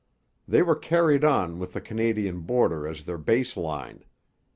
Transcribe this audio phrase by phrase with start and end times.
[0.47, 4.03] They were carried on with the Canadian border as their base line.